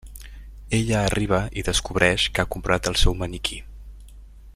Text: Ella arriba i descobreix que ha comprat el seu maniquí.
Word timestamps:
Ella 0.77 1.01
arriba 1.09 1.39
i 1.61 1.65
descobreix 1.67 2.25
que 2.37 2.43
ha 2.45 2.49
comprat 2.57 2.91
el 2.93 2.99
seu 3.03 3.17
maniquí. 3.21 3.61